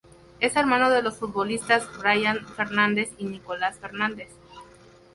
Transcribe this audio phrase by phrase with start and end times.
[0.39, 4.29] Es hermano de los futbolistas Brian Fernández y Nicolás Fernández.